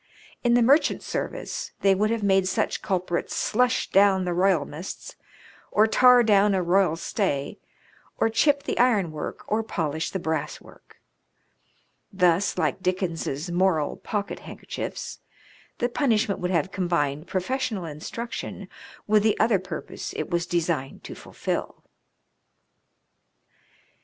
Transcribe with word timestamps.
In 0.43 0.55
the 0.55 0.63
merchant 0.63 1.03
service 1.03 1.73
they 1.81 1.93
would 1.93 2.09
have 2.09 2.23
made 2.23 2.47
such 2.47 2.81
culprits 2.81 3.35
slush 3.35 3.87
down 3.91 4.25
the 4.25 4.33
royalmasts, 4.33 5.13
or 5.69 5.85
tar 5.85 6.23
down 6.23 6.55
a 6.55 6.63
royal 6.63 6.95
stay, 6.95 7.59
or 8.17 8.27
chip 8.27 8.63
the 8.63 8.79
ironwork, 8.79 9.43
or 9.47 9.61
polish 9.61 10.09
the 10.09 10.17
brasswork. 10.17 10.99
Thus, 12.11 12.57
like 12.57 12.81
Dickens's 12.81 13.51
moral 13.51 13.95
pockethand 13.97 14.61
kerchiefs, 14.61 15.19
the 15.77 15.87
punishment 15.87 16.39
would 16.39 16.49
have 16.49 16.71
combined 16.71 17.27
pro 17.27 17.39
fessional 17.41 17.87
instruction 17.87 18.69
with 19.05 19.21
the 19.21 19.39
other 19.39 19.59
purpose 19.59 20.13
it 20.13 20.31
was 20.31 20.47
designed 20.47 21.03
to 21.03 21.13
fulfil. 21.13 21.83